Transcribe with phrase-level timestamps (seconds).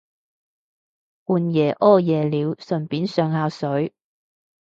[1.25, 3.93] 半夜屙夜尿順便上下水